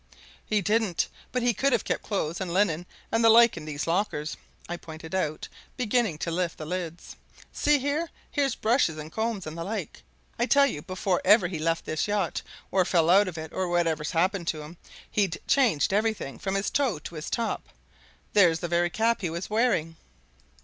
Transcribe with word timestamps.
"He 0.43 0.61
didn't; 0.61 1.07
but 1.31 1.43
he 1.43 1.53
could 1.53 1.71
have 1.73 1.83
kept 1.83 2.01
clothes 2.01 2.41
and 2.41 2.51
linen 2.51 2.87
and 3.11 3.23
the 3.23 3.29
like 3.29 3.55
in 3.55 3.65
these 3.65 3.85
lockers," 3.85 4.35
I 4.67 4.75
pointed 4.75 5.13
out, 5.13 5.47
beginning 5.77 6.17
to 6.25 6.31
lift 6.31 6.57
the 6.57 6.65
lids. 6.65 7.15
"See 7.53 7.77
here! 7.77 8.09
here's 8.31 8.55
brushes 8.55 8.97
and 8.97 9.11
combs 9.11 9.45
and 9.45 9.55
the 9.55 9.63
like. 9.63 10.01
I 10.39 10.47
tell 10.47 10.65
you 10.65 10.81
before 10.81 11.21
ever 11.23 11.47
he 11.49 11.59
left 11.59 11.85
this 11.85 12.07
yacht, 12.07 12.41
or 12.71 12.83
fell 12.83 13.11
out 13.11 13.27
of 13.27 13.37
it, 13.37 13.53
or 13.53 13.67
whatever's 13.67 14.09
happened 14.09 14.49
him, 14.49 14.77
he'd 15.11 15.37
changed 15.45 15.93
everything 15.93 16.39
from 16.39 16.55
his 16.55 16.71
toe 16.71 16.97
to 16.97 17.13
his 17.13 17.29
top 17.29 17.69
there's 18.33 18.57
the 18.57 18.67
very 18.67 18.89
cap 18.89 19.21
he 19.21 19.29
was 19.29 19.51
wearing." 19.51 19.97